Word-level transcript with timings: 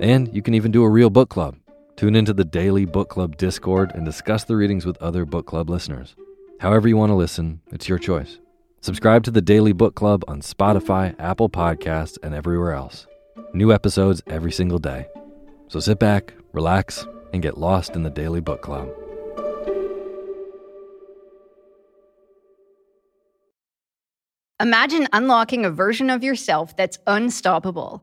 And 0.00 0.34
you 0.34 0.42
can 0.42 0.54
even 0.54 0.70
do 0.70 0.82
a 0.82 0.88
real 0.90 1.10
book 1.10 1.30
club. 1.30 1.56
Tune 1.96 2.16
into 2.16 2.32
the 2.32 2.44
Daily 2.44 2.84
Book 2.84 3.08
Club 3.08 3.36
Discord 3.36 3.92
and 3.94 4.04
discuss 4.04 4.44
the 4.44 4.56
readings 4.56 4.84
with 4.84 5.00
other 5.00 5.24
book 5.24 5.46
club 5.46 5.70
listeners. 5.70 6.16
However, 6.58 6.88
you 6.88 6.96
want 6.96 7.10
to 7.10 7.14
listen, 7.14 7.60
it's 7.70 7.88
your 7.88 7.98
choice. 7.98 8.40
Subscribe 8.80 9.22
to 9.24 9.30
the 9.30 9.40
Daily 9.40 9.72
Book 9.72 9.94
Club 9.94 10.24
on 10.28 10.40
Spotify, 10.40 11.14
Apple 11.18 11.48
Podcasts, 11.48 12.18
and 12.22 12.34
everywhere 12.34 12.72
else. 12.72 13.06
New 13.52 13.72
episodes 13.72 14.22
every 14.26 14.52
single 14.52 14.78
day. 14.78 15.06
So 15.68 15.80
sit 15.80 15.98
back, 15.98 16.34
relax, 16.52 17.06
and 17.32 17.40
get 17.42 17.56
lost 17.56 17.94
in 17.94 18.02
the 18.02 18.10
Daily 18.10 18.40
Book 18.40 18.62
Club. 18.62 18.88
Imagine 24.60 25.08
unlocking 25.12 25.64
a 25.64 25.70
version 25.70 26.10
of 26.10 26.22
yourself 26.22 26.76
that's 26.76 26.98
unstoppable, 27.06 28.02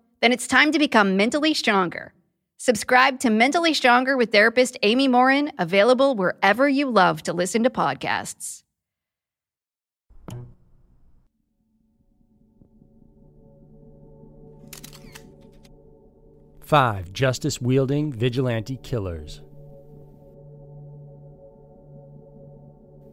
Then 0.21 0.31
it's 0.31 0.47
time 0.47 0.71
to 0.71 0.79
become 0.79 1.17
mentally 1.17 1.53
stronger. 1.55 2.13
Subscribe 2.57 3.19
to 3.21 3.31
Mentally 3.31 3.73
Stronger 3.73 4.15
with 4.15 4.31
therapist 4.31 4.77
Amy 4.83 5.07
Morin, 5.07 5.51
available 5.57 6.13
wherever 6.13 6.69
you 6.69 6.91
love 6.91 7.23
to 7.23 7.33
listen 7.33 7.63
to 7.63 7.71
podcasts. 7.71 8.61
Five 16.59 17.11
justice 17.11 17.59
wielding 17.59 18.13
vigilante 18.13 18.77
killers. 18.77 19.41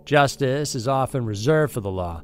Justice 0.05 0.75
is 0.75 0.87
often 0.87 1.25
reserved 1.25 1.73
for 1.73 1.81
the 1.81 1.91
law, 1.91 2.23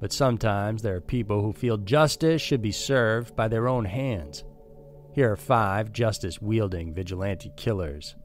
but 0.00 0.12
sometimes 0.12 0.82
there 0.82 0.96
are 0.96 1.00
people 1.00 1.42
who 1.42 1.52
feel 1.52 1.76
justice 1.76 2.42
should 2.42 2.62
be 2.62 2.72
served 2.72 3.34
by 3.34 3.48
their 3.48 3.68
own 3.68 3.84
hands. 3.84 4.44
Here 5.12 5.32
are 5.32 5.36
five 5.36 5.92
justice 5.92 6.42
wielding 6.42 6.92
vigilante 6.92 7.52
killers. 7.56 8.16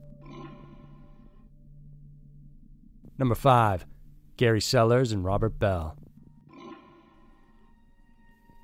Number 3.17 3.35
5. 3.35 3.85
Gary 4.37 4.61
Sellers 4.61 5.11
and 5.11 5.25
Robert 5.25 5.59
Bell. 5.59 5.97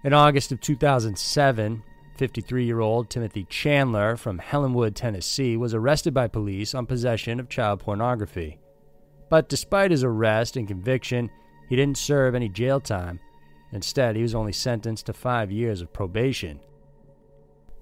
In 0.03 0.13
August 0.13 0.51
of 0.51 0.61
2007, 0.61 1.83
53 2.17 2.65
year 2.65 2.79
old 2.79 3.09
Timothy 3.09 3.45
Chandler 3.49 4.15
from 4.15 4.39
Helenwood, 4.39 4.95
Tennessee, 4.95 5.57
was 5.57 5.73
arrested 5.73 6.13
by 6.13 6.27
police 6.27 6.73
on 6.73 6.85
possession 6.85 7.39
of 7.39 7.49
child 7.49 7.81
pornography. 7.81 8.57
But 9.29 9.49
despite 9.49 9.91
his 9.91 10.03
arrest 10.03 10.55
and 10.55 10.67
conviction, 10.67 11.29
he 11.67 11.75
didn't 11.75 11.97
serve 11.97 12.35
any 12.35 12.49
jail 12.49 12.79
time. 12.79 13.19
Instead, 13.71 14.15
he 14.15 14.21
was 14.21 14.35
only 14.35 14.53
sentenced 14.53 15.07
to 15.07 15.13
five 15.13 15.51
years 15.51 15.81
of 15.81 15.91
probation. 15.91 16.59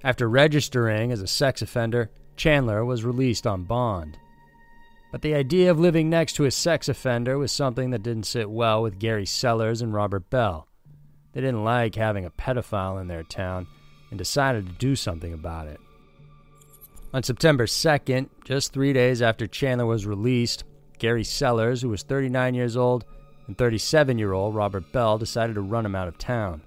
After 0.03 0.27
registering 0.27 1.11
as 1.11 1.21
a 1.21 1.27
sex 1.27 1.61
offender, 1.61 2.09
Chandler 2.35 2.83
was 2.83 3.03
released 3.03 3.45
on 3.45 3.63
bond. 3.63 4.17
But 5.11 5.21
the 5.21 5.35
idea 5.35 5.69
of 5.69 5.79
living 5.79 6.09
next 6.09 6.33
to 6.33 6.45
a 6.45 6.51
sex 6.51 6.89
offender 6.89 7.38
was 7.38 7.51
something 7.51 7.91
that 7.91 8.03
didn't 8.03 8.25
sit 8.25 8.49
well 8.49 8.81
with 8.81 8.99
Gary 8.99 9.25
Sellers 9.25 9.81
and 9.81 9.94
Robert 9.94 10.29
Bell. 10.29 10.67
They 11.33 11.41
didn't 11.41 11.63
like 11.63 11.95
having 11.95 12.25
a 12.25 12.31
pedophile 12.31 13.00
in 13.00 13.07
their 13.07 13.23
town 13.23 13.67
and 14.09 14.17
decided 14.17 14.65
to 14.65 14.73
do 14.73 14.95
something 14.95 15.33
about 15.33 15.67
it. 15.67 15.79
On 17.13 17.21
September 17.21 17.67
2nd, 17.67 18.29
just 18.44 18.73
three 18.73 18.91
days 18.91 19.21
after 19.21 19.45
Chandler 19.45 19.85
was 19.85 20.07
released, 20.07 20.63
Gary 20.97 21.23
Sellers, 21.23 21.81
who 21.81 21.89
was 21.89 22.01
39 22.01 22.55
years 22.55 22.75
old, 22.75 23.05
and 23.47 23.57
37 23.57 24.17
year 24.17 24.33
old 24.33 24.55
Robert 24.55 24.91
Bell 24.91 25.17
decided 25.17 25.53
to 25.55 25.61
run 25.61 25.85
him 25.85 25.95
out 25.95 26.07
of 26.07 26.17
town. 26.17 26.61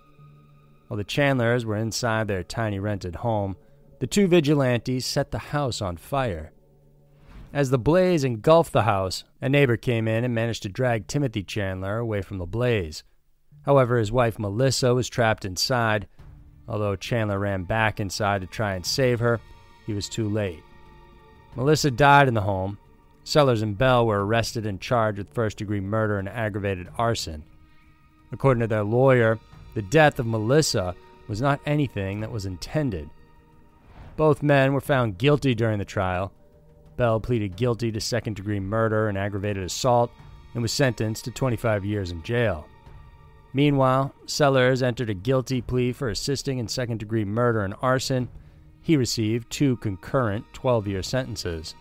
While 0.89 0.99
the 0.99 1.05
Chandlers 1.05 1.65
were 1.65 1.77
inside 1.77 2.29
their 2.29 2.43
tiny 2.43 2.79
rented 2.79 3.17
home, 3.17 3.57
the 3.99 4.07
two 4.07 4.29
vigilantes 4.29 5.07
set 5.07 5.31
the 5.31 5.39
house 5.39 5.81
on 5.81 5.97
fire. 5.97 6.53
As 7.53 7.71
the 7.71 7.79
blaze 7.79 8.25
engulfed 8.25 8.73
the 8.73 8.83
house, 8.83 9.25
a 9.41 9.49
neighbor 9.49 9.77
came 9.77 10.07
in 10.07 10.25
and 10.25 10.35
managed 10.35 10.63
to 10.65 10.69
drag 10.69 11.07
Timothy 11.07 11.43
Chandler 11.43 11.99
away 11.99 12.21
from 12.21 12.39
the 12.39 12.47
blaze. 12.47 13.03
However, 13.65 13.99
his 13.99 14.13
wife 14.13 14.39
Melissa 14.39 14.95
was 14.95 15.09
trapped 15.09 15.45
inside. 15.45 16.07
Although 16.69 16.97
Chandler 16.97 17.39
ran 17.39 17.65
back 17.65 17.99
inside 17.99 18.43
to 18.43 18.47
try 18.47 18.75
and 18.75 18.85
save 18.85 19.21
her, 19.21 19.41
he 19.87 19.95
was 19.95 20.09
too 20.09 20.29
late. 20.29 20.63
Melissa 21.57 21.91
died 21.91 22.29
in 22.29 22.35
the 22.35 22.43
home. 22.43 22.79
Sellers 23.27 23.61
and 23.61 23.77
Bell 23.77 24.07
were 24.07 24.25
arrested 24.25 24.67
and 24.67 24.81
charged 24.81 25.19
with 25.19 25.35
first 25.35 25.59
degree 25.59 25.81
murder 25.81 26.21
and 26.21 26.29
aggravated 26.29 26.87
arson. 26.97 27.43
According 28.31 28.61
to 28.61 28.69
their 28.69 28.85
lawyer, 28.85 29.41
the 29.75 29.83
death 29.83 30.21
of 30.21 30.27
Melissa 30.27 30.95
was 31.27 31.41
not 31.41 31.59
anything 31.67 32.21
that 32.21 32.31
was 32.31 32.47
intended. 32.47 33.11
Both 34.17 34.45
men 34.45 34.73
were 34.73 34.81
found 34.81 35.19
guilty 35.19 35.57
during 35.57 35.81
the 35.81 35.85
trial. 35.85 36.33
Bell 36.97 37.19
pleaded 37.19 37.57
guilty 37.57 37.91
to 37.91 38.01
second 38.01 38.37
degree 38.37 38.61
murder 38.61 39.09
and 39.09 39.19
aggravated 39.19 39.65
assault 39.65 40.13
and 40.55 40.63
was 40.63 40.73
sentenced 40.73 41.25
to 41.25 41.33
25 41.33 41.85
years 41.85 42.13
in 42.13 42.23
jail. 42.23 42.69
Meanwhile, 43.53 44.15
Sellers 44.27 44.85
entered 44.85 45.11
a 45.11 45.15
guilty 45.15 45.61
plea 45.61 45.91
for 45.91 46.11
assisting 46.11 46.59
in 46.59 46.69
second 46.69 46.99
degree 46.99 47.25
murder 47.25 47.63
and 47.63 47.75
arson. 47.83 48.29
He 48.83 48.97
received 48.97 49.51
two 49.51 49.79
concurrent 49.79 50.45
12 50.53 50.87
year 50.87 51.03
sentences. 51.03 51.75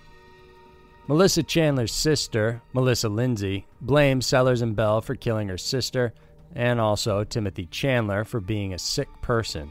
Melissa 1.08 1.44
Chandler's 1.44 1.92
sister, 1.92 2.64
Melissa 2.74 3.10
Lindsay, 3.10 3.68
blames 3.80 4.26
Sellers 4.26 4.64
and 4.64 4.76
Bell 4.76 5.02
for 5.02 5.14
killing 5.14 5.48
her 5.50 5.58
sister 5.58 6.14
and 6.56 6.82
also 6.82 7.24
Timothy 7.24 7.68
Chandler 7.68 8.24
for 8.24 8.40
being 8.40 8.74
a 8.74 8.80
sick 8.80 9.10
person. 9.22 9.70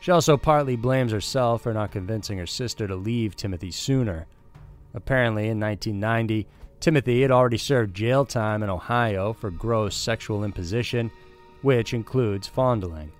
She 0.00 0.12
also 0.12 0.36
partly 0.36 0.76
blames 0.76 1.10
herself 1.10 1.62
for 1.62 1.72
not 1.72 1.90
convincing 1.90 2.38
her 2.38 2.46
sister 2.46 2.86
to 2.86 2.94
leave 2.94 3.34
Timothy 3.34 3.72
sooner. 3.72 4.26
Apparently, 4.94 5.48
in 5.48 5.58
1990, 5.58 6.46
Timothy 6.78 7.22
had 7.22 7.32
already 7.32 7.58
served 7.58 7.96
jail 7.96 8.24
time 8.24 8.62
in 8.62 8.70
Ohio 8.70 9.32
for 9.32 9.50
gross 9.50 9.96
sexual 9.96 10.44
imposition, 10.44 11.10
which 11.62 11.94
includes 11.94 12.46
fondling. 12.46 13.10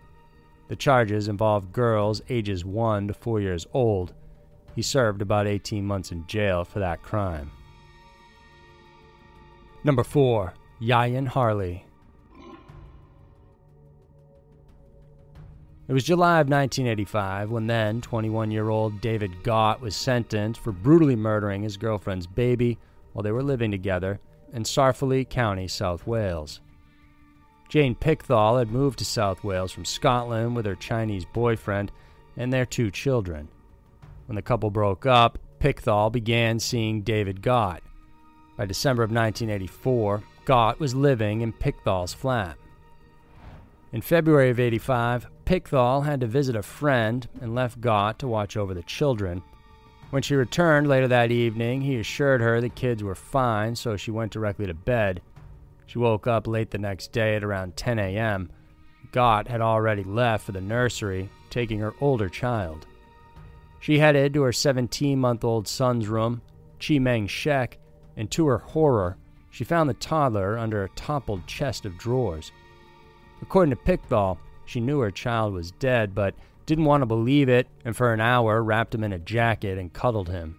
The 0.69 0.77
charges 0.77 1.27
involved 1.27 1.73
girls 1.73 2.23
ages 2.29 2.65
1 2.65 3.09
to 3.09 3.15
4 3.15 3.41
years 3.41 3.67
old. 3.73 4.15
He 4.75 4.83
served 4.83 5.23
about 5.23 5.47
18 5.47 5.85
months 5.85 6.13
in 6.13 6.27
jail 6.27 6.65
for 6.65 6.81
that 6.81 7.03
crime. 7.03 7.51
Number 9.85 10.03
4. 10.03 10.55
Ieuan 10.81 11.27
Harley. 11.27 11.85
It 15.87 15.93
was 15.93 16.05
July 16.05 16.41
of 16.41 16.49
1985 16.49 17.51
when 17.51 17.67
then 17.67 18.01
21 18.01 18.51
year 18.51 18.71
old 18.71 19.03
David 19.03 19.43
Gott 19.43 19.83
was 19.83 19.95
sentenced 19.95 20.61
for 20.61 20.73
brutally 20.73 21.15
murdering 21.15 21.63
his 21.63 21.77
girlfriend's 21.77 22.27
baby 22.27 22.79
while 23.13 23.23
they 23.23 23.33
were 23.33 23.43
living 23.43 23.71
together 23.71 24.19
in 24.55 24.65
Caerphilly 24.65 25.27
County, 25.27 25.69
South 25.69 26.07
Wales. 26.07 26.61
Jane 27.69 27.95
Pickthall 27.95 28.59
had 28.59 28.71
moved 28.71 28.99
to 29.01 29.05
South 29.05 29.45
Wales 29.45 29.73
from 29.73 29.85
Scotland 29.85 30.57
with 30.57 30.65
her 30.65 30.75
Chinese 30.75 31.27
boyfriend 31.27 31.93
and 32.37 32.53
their 32.53 32.65
two 32.65 32.91
children. 32.91 33.49
When 34.27 34.37
the 34.37 34.43
couple 34.43 34.71
broke 34.71 35.07
up, 35.07 35.39
Pickthall 35.61 36.11
began 36.11 36.59
seeing 36.59 37.03
David 37.03 37.43
Gott. 37.43 37.83
By 38.57 38.67
December 38.67 39.03
of 39.03 39.11
1984, 39.11 40.23
Gott 40.45 40.79
was 40.79 40.95
living 40.95 41.41
in 41.41 41.53
Pickthall's 41.53 42.15
flat. 42.15 42.57
In 43.93 44.01
February 44.01 44.51
of 44.51 44.61
85, 44.61 45.29
Pickthall 45.45 46.05
had 46.05 46.21
to 46.21 46.27
visit 46.27 46.57
a 46.57 46.63
friend 46.63 47.29
and 47.41 47.55
left 47.55 47.81
Gott 47.81 48.19
to 48.19 48.29
watch 48.29 48.57
over 48.57 48.75
the 48.75 48.83
children. 48.83 49.43
When 50.11 50.23
she 50.23 50.35
returned 50.35 50.89
later 50.89 51.09
that 51.09 51.31
evening, 51.31 51.81
he 51.81 51.97
assured 51.99 52.41
her 52.41 52.61
the 52.61 52.69
kids 52.69 53.03
were 53.03 53.15
fine, 53.15 53.75
so 53.75 53.97
she 53.97 54.11
went 54.11 54.33
directly 54.33 54.67
to 54.67 54.75
bed. 54.75 55.21
She 55.87 55.99
woke 55.99 56.27
up 56.27 56.47
late 56.47 56.71
the 56.71 56.79
next 56.79 57.13
day 57.13 57.37
at 57.37 57.45
around 57.45 57.77
10 57.77 57.99
a.m. 57.99 58.51
Gott 59.13 59.49
had 59.49 59.61
already 59.61 60.03
left 60.03 60.45
for 60.47 60.53
the 60.53 60.61
nursery, 60.61 61.31
taking 61.51 61.81
her 61.81 61.95
older 62.01 62.29
child. 62.29 62.87
She 63.85 63.99
headed 63.99 64.33
to 64.33 64.43
her 64.45 64.53
17 64.55 65.21
month 65.21 65.45
old 65.45 65.69
son's 65.69 66.09
room, 66.09 66.41
Chi 66.81 66.99
Meng 66.99 67.27
Shek, 67.27 67.77
and 68.17 68.31
to 68.31 68.47
her 68.47 68.57
horror, 68.57 69.19
she 69.51 69.63
found 69.63 69.91
the 69.91 69.95
toddler 69.95 70.57
under 70.57 70.83
a 70.83 70.89
toppled 70.89 71.47
chest 71.47 71.85
of 71.85 71.99
drawers. 71.99 72.51
According 73.43 73.77
to 73.77 73.83
Pickthall, 73.83 74.39
she 74.65 74.81
knew 74.81 75.01
her 75.01 75.11
child 75.11 75.53
was 75.53 75.73
dead, 75.73 76.15
but 76.15 76.35
didn't 76.65 76.87
want 76.87 77.03
to 77.03 77.07
believe 77.07 77.51
it, 77.51 77.69
and 77.85 77.95
for 77.95 78.15
an 78.15 78.23
hour 78.23 78.63
wrapped 78.63 78.95
him 78.95 79.05
in 79.05 79.13
a 79.13 79.19
jacket 79.19 79.77
and 79.77 79.93
cuddled 79.93 80.31
him. 80.31 80.59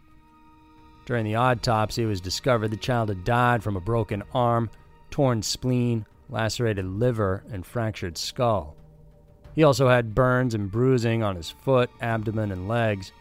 During 1.07 1.25
the 1.25 1.33
autopsy, 1.33 2.04
it 2.04 2.06
was 2.06 2.21
discovered 2.21 2.68
the 2.68 2.78
child 2.78 3.10
had 3.10 3.24
died 3.24 3.63
from 3.63 3.75
a 3.75 3.81
broken 3.81 4.21
arm, 4.36 4.69
torn 5.10 5.42
spleen, 5.42 6.06
lacerated 6.30 6.86
liver, 6.86 7.44
and 7.51 7.66
fractured 7.66 8.19
skull. 8.19 8.75
He 9.56 9.63
also 9.63 9.88
had 9.88 10.13
burns 10.13 10.54
and 10.54 10.69
bruising 10.69 11.24
on 11.24 11.38
his 11.38 11.50
foot, 11.50 11.90
abdomen, 12.02 12.52
and 12.52 12.68
legs. 12.68 13.13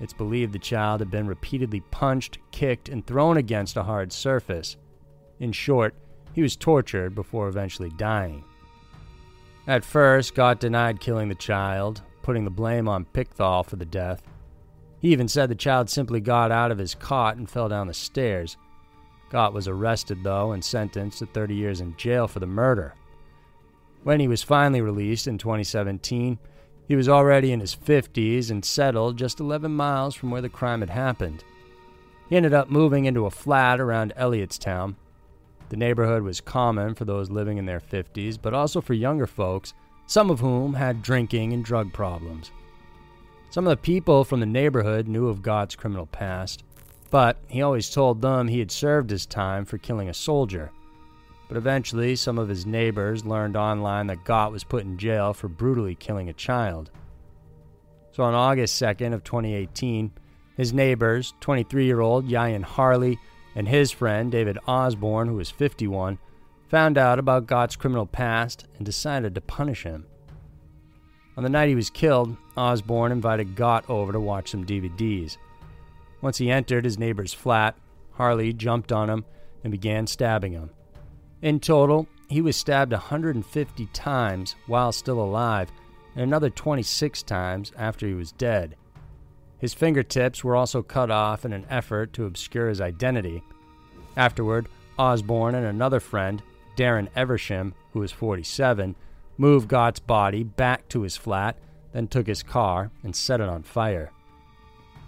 It's 0.00 0.12
believed 0.12 0.52
the 0.52 0.58
child 0.58 1.00
had 1.00 1.10
been 1.10 1.28
repeatedly 1.28 1.80
punched, 1.92 2.38
kicked, 2.50 2.88
and 2.88 3.06
thrown 3.06 3.36
against 3.36 3.76
a 3.76 3.84
hard 3.84 4.12
surface. 4.12 4.76
In 5.38 5.52
short, 5.52 5.94
he 6.32 6.42
was 6.42 6.56
tortured 6.56 7.14
before 7.14 7.48
eventually 7.48 7.90
dying. 7.90 8.44
At 9.66 9.84
first, 9.84 10.34
Gott 10.34 10.58
denied 10.58 11.00
killing 11.00 11.28
the 11.28 11.34
child, 11.36 12.02
putting 12.22 12.44
the 12.44 12.50
blame 12.50 12.88
on 12.88 13.04
Pickthall 13.04 13.64
for 13.64 13.76
the 13.76 13.84
death. 13.84 14.22
He 14.98 15.12
even 15.12 15.28
said 15.28 15.48
the 15.48 15.54
child 15.54 15.88
simply 15.88 16.20
got 16.20 16.50
out 16.50 16.72
of 16.72 16.78
his 16.78 16.94
cot 16.96 17.36
and 17.36 17.48
fell 17.48 17.68
down 17.68 17.86
the 17.86 17.94
stairs. 17.94 18.56
Gott 19.30 19.54
was 19.54 19.68
arrested, 19.68 20.24
though, 20.24 20.50
and 20.50 20.64
sentenced 20.64 21.20
to 21.20 21.26
30 21.26 21.54
years 21.54 21.80
in 21.80 21.96
jail 21.96 22.26
for 22.26 22.40
the 22.40 22.46
murder. 22.46 22.94
When 24.02 24.20
he 24.20 24.28
was 24.28 24.42
finally 24.42 24.80
released 24.80 25.26
in 25.26 25.38
2017, 25.38 26.38
he 26.88 26.96
was 26.96 27.08
already 27.08 27.52
in 27.52 27.60
his 27.60 27.76
50s 27.76 28.50
and 28.50 28.64
settled 28.64 29.18
just 29.18 29.40
11 29.40 29.70
miles 29.72 30.14
from 30.14 30.30
where 30.30 30.40
the 30.40 30.48
crime 30.48 30.80
had 30.80 30.90
happened. 30.90 31.44
He 32.28 32.36
ended 32.36 32.54
up 32.54 32.70
moving 32.70 33.04
into 33.04 33.26
a 33.26 33.30
flat 33.30 33.80
around 33.80 34.12
Elliotstown. 34.16 34.96
The 35.68 35.76
neighborhood 35.76 36.22
was 36.22 36.40
common 36.40 36.94
for 36.94 37.04
those 37.04 37.30
living 37.30 37.58
in 37.58 37.66
their 37.66 37.80
50s, 37.80 38.38
but 38.40 38.54
also 38.54 38.80
for 38.80 38.94
younger 38.94 39.26
folks, 39.26 39.74
some 40.06 40.30
of 40.30 40.40
whom 40.40 40.74
had 40.74 41.02
drinking 41.02 41.52
and 41.52 41.64
drug 41.64 41.92
problems. 41.92 42.50
Some 43.50 43.66
of 43.66 43.70
the 43.70 43.76
people 43.76 44.24
from 44.24 44.40
the 44.40 44.46
neighborhood 44.46 45.06
knew 45.06 45.28
of 45.28 45.42
Gott's 45.42 45.76
criminal 45.76 46.06
past, 46.06 46.64
but 47.10 47.36
he 47.48 47.62
always 47.62 47.90
told 47.90 48.22
them 48.22 48.48
he 48.48 48.60
had 48.60 48.70
served 48.70 49.10
his 49.10 49.26
time 49.26 49.64
for 49.64 49.78
killing 49.78 50.08
a 50.08 50.14
soldier. 50.14 50.70
But 51.50 51.56
eventually, 51.56 52.14
some 52.14 52.38
of 52.38 52.48
his 52.48 52.64
neighbors 52.64 53.24
learned 53.24 53.56
online 53.56 54.06
that 54.06 54.22
Gott 54.22 54.52
was 54.52 54.62
put 54.62 54.84
in 54.84 54.96
jail 54.96 55.34
for 55.34 55.48
brutally 55.48 55.96
killing 55.96 56.28
a 56.28 56.32
child. 56.32 56.92
So 58.12 58.22
on 58.22 58.34
August 58.34 58.80
2nd 58.80 59.12
of 59.12 59.24
2018, 59.24 60.12
his 60.56 60.72
neighbors, 60.72 61.34
23-year-old 61.40 62.28
Ieuan 62.28 62.62
Harley 62.62 63.18
and 63.56 63.66
his 63.66 63.90
friend 63.90 64.30
David 64.30 64.58
Osborne, 64.68 65.26
who 65.26 65.34
was 65.34 65.50
51, 65.50 66.20
found 66.68 66.96
out 66.96 67.18
about 67.18 67.48
Gott's 67.48 67.74
criminal 67.74 68.06
past 68.06 68.66
and 68.76 68.86
decided 68.86 69.34
to 69.34 69.40
punish 69.40 69.82
him. 69.82 70.06
On 71.36 71.42
the 71.42 71.50
night 71.50 71.68
he 71.68 71.74
was 71.74 71.90
killed, 71.90 72.36
Osborne 72.56 73.10
invited 73.10 73.56
Gott 73.56 73.90
over 73.90 74.12
to 74.12 74.20
watch 74.20 74.52
some 74.52 74.64
DVDs. 74.64 75.36
Once 76.20 76.38
he 76.38 76.48
entered 76.48 76.84
his 76.84 76.96
neighbor's 76.96 77.34
flat, 77.34 77.76
Harley 78.12 78.52
jumped 78.52 78.92
on 78.92 79.10
him 79.10 79.24
and 79.64 79.72
began 79.72 80.06
stabbing 80.06 80.52
him. 80.52 80.70
In 81.42 81.60
total, 81.60 82.06
he 82.28 82.40
was 82.40 82.56
stabbed 82.56 82.92
150 82.92 83.86
times 83.86 84.54
while 84.66 84.92
still 84.92 85.20
alive 85.20 85.70
and 86.14 86.22
another 86.22 86.50
26 86.50 87.22
times 87.22 87.72
after 87.76 88.06
he 88.06 88.14
was 88.14 88.32
dead. 88.32 88.76
His 89.58 89.74
fingertips 89.74 90.42
were 90.42 90.56
also 90.56 90.82
cut 90.82 91.10
off 91.10 91.44
in 91.44 91.52
an 91.52 91.66
effort 91.70 92.12
to 92.14 92.24
obscure 92.24 92.68
his 92.68 92.80
identity. 92.80 93.42
Afterward, 94.16 94.68
Osborne 94.98 95.54
and 95.54 95.66
another 95.66 96.00
friend, 96.00 96.42
Darren 96.76 97.10
Eversham, 97.16 97.72
who 97.92 98.00
was 98.00 98.12
47, 98.12 98.96
moved 99.38 99.68
Gott's 99.68 100.00
body 100.00 100.42
back 100.42 100.88
to 100.88 101.02
his 101.02 101.16
flat, 101.16 101.56
then 101.92 102.08
took 102.08 102.26
his 102.26 102.42
car 102.42 102.90
and 103.02 103.14
set 103.14 103.40
it 103.40 103.48
on 103.48 103.62
fire. 103.62 104.12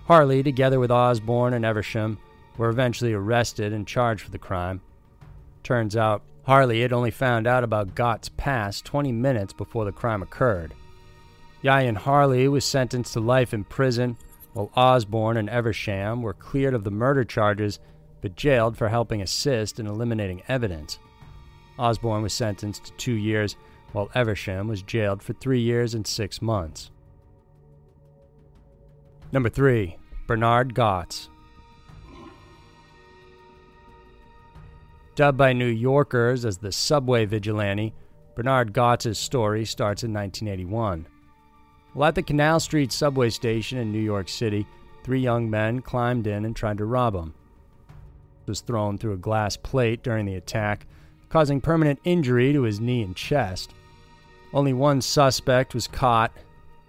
Harley, 0.07 0.43
together 0.43 0.81
with 0.81 0.91
Osborne 0.91 1.55
and 1.55 1.65
Eversham, 1.65 2.19
were 2.57 2.69
eventually 2.69 3.13
arrested 3.13 3.73
and 3.73 3.87
charged 3.87 4.23
for 4.23 4.31
the 4.31 4.39
crime. 4.39 4.81
Turns 5.63 5.97
out, 5.97 6.23
Harley 6.45 6.81
had 6.83 6.93
only 6.93 7.11
found 7.11 7.47
out 7.47 7.63
about 7.63 7.95
Gott's 7.95 8.29
past 8.29 8.85
20 8.85 9.13
minutes 9.13 9.53
before 9.53 9.85
the 9.85 9.93
crime 9.93 10.23
occurred. 10.23 10.75
Ieuan 11.63 11.97
Harley 11.97 12.49
was 12.49 12.65
sentenced 12.65 13.13
to 13.13 13.21
life 13.21 13.55
in 13.55 13.65
prison, 13.65 14.17
while 14.53 14.71
Osborne 14.75 15.37
and 15.37 15.49
Eversham 15.49 16.21
were 16.21 16.35
cleared 16.35 16.75
of 16.75 16.85
the 16.85 16.91
murder 16.91 17.25
charges 17.25 17.79
but 18.21 18.37
jailed 18.37 18.77
for 18.77 18.89
helping 18.89 19.23
assist 19.23 19.79
in 19.79 19.87
eliminating 19.87 20.43
evidence. 20.49 20.99
Osborne 21.79 22.23
was 22.23 22.33
sentenced 22.33 22.85
to 22.85 22.93
two 22.93 23.15
years, 23.15 23.57
while 23.93 24.09
Eversham 24.15 24.69
was 24.69 24.83
jailed 24.83 25.23
for 25.23 25.33
three 25.35 25.61
years 25.61 25.95
and 25.95 26.07
six 26.07 26.41
months. 26.41 26.91
Number 29.33 29.49
3. 29.49 29.97
Bernhard 30.27 30.75
Goetz. 30.75 31.29
Dubbed 35.15 35.37
by 35.37 35.53
New 35.53 35.67
Yorkers 35.67 36.47
as 36.47 36.57
the 36.57 36.73
subway 36.73 37.27
vigilante, 37.27 37.93
Bernhard 38.35 38.73
Goetz's 38.73 39.19
story 39.19 39.67
starts 39.67 40.03
in 40.03 40.13
1981. 40.15 41.07
While 41.93 42.09
at 42.09 42.15
the 42.15 42.23
Canal 42.23 42.61
Street 42.61 42.91
subway 42.93 43.29
station 43.29 43.77
in 43.77 43.93
New 43.93 44.01
York 44.01 44.31
City, 44.31 44.67
three 45.05 45.21
young 45.21 45.51
men 45.51 45.83
climbed 45.83 46.27
in 46.27 46.47
and 46.47 46.57
tried 46.57 46.79
to 46.79 46.87
rob 46.87 47.15
him. 47.15 47.35
He 48.47 48.51
was 48.51 48.63
thrown 48.63 48.97
through 48.97 49.13
a 49.13 49.19
glass 49.19 49.55
plate 49.55 50.03
during 50.03 50.25
the 50.25 50.37
attack, 50.37 50.87
causing 51.29 51.61
permanent 51.61 52.01
injury 52.05 52.55
to 52.55 52.63
his 52.63 52.81
knee 52.81 53.03
and 53.03 53.15
chest. 53.15 53.75
Only 54.55 54.73
one 54.73 55.03
suspect 55.03 55.75
was 55.75 55.87
caught, 55.89 56.33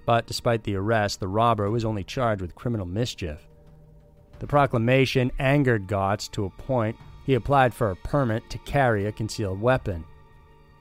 but 0.05 0.27
despite 0.27 0.63
the 0.63 0.75
arrest, 0.75 1.19
the 1.19 1.27
robber 1.27 1.69
was 1.69 1.83
only 1.83 2.05
charged 2.05 2.41
with 2.41 2.55
criminal 2.55 2.85
mischief. 2.85 3.45
The 4.39 4.47
proclamation 4.47 5.29
angered 5.39 5.87
Goetz 5.87 6.29
to 6.29 6.45
a 6.45 6.49
point 6.49 6.95
he 7.25 7.33
applied 7.33 7.73
for 7.73 7.89
a 7.89 7.95
permit 7.95 8.49
to 8.49 8.57
carry 8.59 9.05
a 9.05 9.11
concealed 9.11 9.61
weapon. 9.61 10.05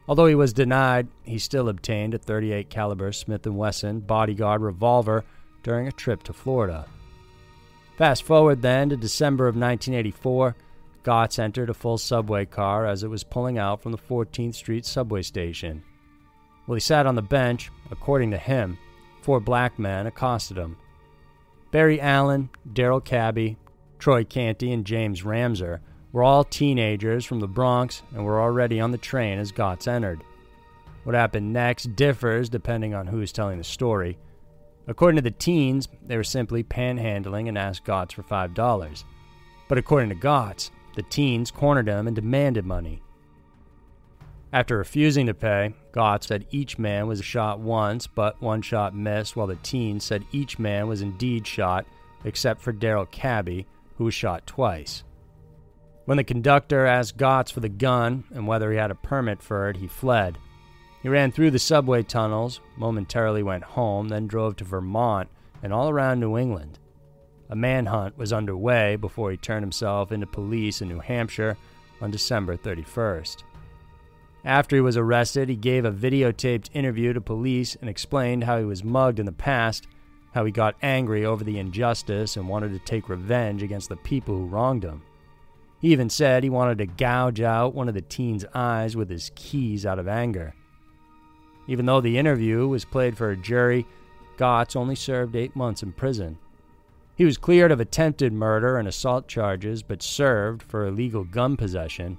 Although 0.09 0.27
he 0.27 0.35
was 0.35 0.53
denied, 0.53 1.09
he 1.23 1.39
still 1.39 1.69
obtained 1.69 2.15
a 2.15 2.19
38 2.19 2.69
caliber 2.69 3.13
Smith 3.13 3.47
& 3.47 3.47
Wesson 3.47 4.01
bodyguard 4.01 4.61
revolver 4.61 5.25
during 5.63 5.87
a 5.87 5.93
trip 5.93 6.23
to 6.25 6.33
Florida. 6.33 6.87
Fast 7.97 8.25
forward 8.25 8.63
then 8.63 8.89
to 8.89 8.97
December 8.97 9.47
of 9.47 9.55
1984, 9.55 10.57
Goetz 11.05 11.39
entered 11.39 11.71
a 11.71 11.75
full 11.75 11.99
subway 11.99 12.45
car 12.45 12.87
as 12.87 13.03
it 13.03 13.09
was 13.09 13.25
pulling 13.25 13.59
out 13.59 13.83
from 13.83 13.93
the 13.93 13.99
14th 13.99 14.55
Street 14.55 14.85
subway 14.85 15.23
station. 15.23 15.83
While 16.67 16.77
he 16.77 16.81
sat 16.81 17.07
on 17.07 17.15
the 17.15 17.23
bench, 17.23 17.71
according 17.91 18.31
to 18.33 18.39
him, 18.39 18.79
four 19.21 19.41
black 19.41 19.79
men 19.79 20.07
accosted 20.07 20.57
him. 20.57 20.77
Barry 21.71 22.01
Allen, 22.01 22.51
Darrell 22.73 23.01
Cabey, 23.01 23.57
Troy 23.99 24.25
Canty, 24.25 24.73
and 24.73 24.85
James 24.85 25.25
Ramseur 25.25 25.81
were 26.13 26.23
all 26.23 26.45
teenagers 26.45 27.25
from 27.25 27.41
the 27.41 27.49
Bronx 27.49 28.03
and 28.15 28.25
we're 28.25 28.41
already 28.41 28.81
on 28.81 28.91
the 28.91 28.99
train 28.99 29.39
as 29.39 29.53
Goetz 29.53 29.89
entered. 29.89 30.23
What 31.05 31.15
happened 31.15 31.53
next 31.53 31.97
differs 31.97 32.49
depending 32.49 32.95
on 32.95 33.07
who 33.07 33.21
is 33.21 33.33
telling 33.33 33.59
the 33.59 33.65
story. 33.65 34.19
According 34.87 35.17
to 35.17 35.23
the 35.23 35.31
teens, 35.31 35.89
they 36.05 36.17
were 36.17 36.25
simply 36.25 36.63
panhandling 36.63 37.49
and 37.49 37.57
asked 37.57 37.85
Goetz 37.85 38.15
for 38.15 38.23
$5. 38.23 39.05
But 39.69 39.79
according 39.79 40.11
to 40.11 40.15
Goetz, 40.15 40.71
the 40.97 41.03
teens 41.03 41.51
cornered 41.51 41.89
him 41.89 42.07
and 42.07 42.15
demanded 42.15 42.67
money. 42.67 43.03
After 44.53 44.77
refusing 44.77 45.27
to 45.27 45.35
pay, 45.35 45.73
Goetz 45.93 46.27
said 46.27 46.47
each 46.51 46.79
man 46.79 47.07
was 47.07 47.25
shot 47.25 47.59
once, 47.59 48.07
but 48.07 48.43
one 48.43 48.61
shot 48.61 48.95
missed, 48.95 49.35
while 49.35 49.47
the 49.47 49.57
teens 49.57 50.05
said 50.05 50.27
each 50.31 50.59
man 50.59 50.89
was 50.89 51.01
indeed 51.01 51.47
shot, 51.47 51.87
except 52.25 52.61
for 52.61 52.73
Darrell 52.73 53.07
Cabey, 53.07 53.67
who 53.97 54.05
was 54.05 54.15
shot 54.15 54.47
twice. 54.47 55.05
When 56.05 56.17
the 56.17 56.25
conductor 56.25 56.85
asked 56.85 57.17
Goetz 57.17 57.53
for 57.53 57.61
the 57.61 57.69
gun 57.69 58.25
and 58.35 58.47
whether 58.47 58.73
he 58.73 58.79
had 58.79 58.91
a 58.91 58.97
permit 58.97 59.41
for 59.41 59.69
it, 59.69 59.77
he 59.77 59.87
fled. 59.87 60.37
He 61.01 61.09
ran 61.09 61.31
through 61.31 61.53
the 61.53 61.59
subway 61.59 62.03
tunnels, 62.03 62.61
momentarily 62.77 63.43
went 63.43 63.65
home, 63.65 64.09
then 64.09 64.27
drove 64.27 64.57
to 64.57 64.65
Vermont 64.65 65.29
and 65.63 65.73
all 65.73 65.89
around 65.89 66.21
New 66.21 66.37
England. 66.37 66.79
A 67.51 67.55
manhunt 67.55 68.19
was 68.19 68.33
underway 68.33 68.97
before 68.97 69.31
he 69.31 69.37
turned 69.37 69.63
himself 69.63 70.11
into 70.11 70.27
police 70.27 70.81
in 70.81 70.89
New 70.89 71.01
Hampshire 71.01 71.57
on 72.01 72.11
December 72.11 72.57
31st. 72.57 73.45
After 74.45 74.75
he 74.75 74.83
was 74.83 74.97
arrested, 74.97 75.49
he 75.49 75.57
gave 75.57 75.85
a 75.85 75.93
videotaped 75.93 76.71
interview 76.73 77.13
to 77.13 77.21
police 77.21 77.77
and 77.77 77.89
explained 77.89 78.43
how 78.43 78.59
he 78.59 78.65
was 78.65 78.83
mugged 78.83 79.21
in 79.21 79.27
the 79.27 79.33
past, 79.33 79.87
how 80.35 80.45
he 80.45 80.51
got 80.51 80.75
angry 80.83 81.25
over 81.25 81.45
the 81.45 81.59
injustice 81.59 82.37
and 82.37 82.49
wanted 82.49 82.73
to 82.73 82.81
take 82.81 83.09
revenge 83.09 83.63
against 83.63 83.89
the 83.89 83.97
people 83.97 84.37
who 84.37 84.47
wronged 84.47 84.83
him. 84.83 85.03
He 85.83 85.93
even 85.93 86.09
said 86.09 86.43
he 86.43 86.49
wanted 86.49 86.79
to 86.79 86.87
gouge 86.87 87.43
out 87.43 87.75
one 87.75 87.89
of 87.89 87.95
the 87.95 88.01
teen's 88.01 88.47
eyes 88.55 88.97
with 88.97 89.11
his 89.11 89.31
keys 89.35 89.85
out 89.85 89.99
of 89.99 90.09
anger. 90.09 90.55
Even 91.67 91.85
though 91.85 92.01
the 92.01 92.17
interview 92.17 92.67
was 92.67 92.87
played 92.87 93.19
for 93.19 93.31
a 93.31 93.37
jury, 93.37 93.87
Goetz 94.39 94.75
only 94.75 94.95
served 94.95 95.37
eight 95.37 95.55
months 95.55 95.83
in 95.83 95.93
prison. 95.93 96.39
He 97.15 97.27
was 97.27 97.37
cleared 97.37 97.71
of 97.71 97.81
attempted 97.81 98.33
murder 98.33 98.79
and 98.79 98.89
assault 98.89 99.29
charges, 99.29 99.83
but 99.83 100.03
served 100.03 100.63
for 100.63 100.87
illegal 100.87 101.25
gun 101.25 101.59
possession 101.59 102.17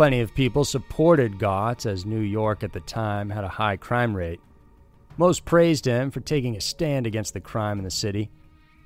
Plenty 0.00 0.20
of 0.20 0.34
people 0.34 0.64
supported 0.64 1.38
Goetz, 1.38 1.84
as 1.84 2.06
New 2.06 2.20
York 2.20 2.62
at 2.62 2.72
the 2.72 2.80
time 2.80 3.28
had 3.28 3.44
a 3.44 3.48
high 3.48 3.76
crime 3.76 4.16
rate. 4.16 4.40
Most 5.18 5.44
praised 5.44 5.84
him 5.84 6.10
for 6.10 6.20
taking 6.20 6.56
a 6.56 6.60
stand 6.62 7.06
against 7.06 7.34
the 7.34 7.40
crime 7.40 7.76
in 7.76 7.84
the 7.84 7.90
city. 7.90 8.30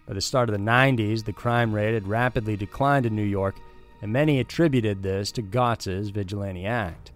By 0.08 0.14
the 0.14 0.20
start 0.20 0.48
of 0.48 0.54
the 0.54 0.64
90s, 0.64 1.24
the 1.24 1.32
crime 1.32 1.72
rate 1.72 1.94
had 1.94 2.08
rapidly 2.08 2.56
declined 2.56 3.06
in 3.06 3.14
New 3.14 3.22
York, 3.22 3.54
and 4.02 4.12
many 4.12 4.40
attributed 4.40 5.02
this 5.02 5.32
to 5.32 5.42
Goetz's 5.42 6.10
vigilante 6.10 6.66
act. 6.66 7.12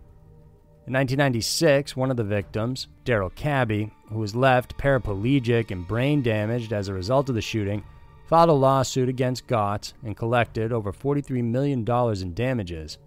In 0.87 0.95
1996, 0.95 1.97
one 1.97 2.11
of 2.11 2.17
the 2.17 2.25
victims, 2.25 2.89
Darrell 3.05 3.31
Cabey, 3.31 3.91
who 4.09 4.19
was 4.19 4.35
left 4.35 4.79
paraplegic 4.79 5.71
and 5.71 5.87
brain 5.87 6.23
damaged 6.23 6.73
as 6.73 6.89
a 6.89 6.95
result 6.95 7.29
of 7.29 7.35
the 7.35 7.43
shooting, 7.43 7.85
filed 8.27 8.49
a 8.49 8.53
lawsuit 8.55 9.09
against 9.09 9.47
Goetz 9.47 9.93
and 10.03 10.17
collected 10.17 10.73
over 10.73 10.93
$43 10.93 11.45
million 11.45 11.85
in 11.87 12.35
damages. 12.35 12.99